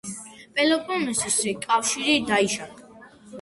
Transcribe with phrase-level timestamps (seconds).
[0.59, 3.07] პელოპონესის კავშირი დაიშალა.